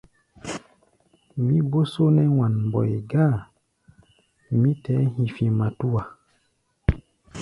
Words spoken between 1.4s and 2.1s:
Mí bó só